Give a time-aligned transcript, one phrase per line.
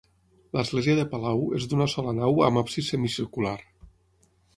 [0.55, 3.55] L'església de Palau és d'una sola nau amb absis semicircular.